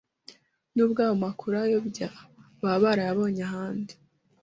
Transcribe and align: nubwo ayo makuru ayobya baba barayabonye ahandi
nubwo 0.73 0.99
ayo 1.05 1.15
makuru 1.25 1.53
ayobya 1.63 2.07
baba 2.61 2.77
barayabonye 2.83 3.41
ahandi 3.47 3.93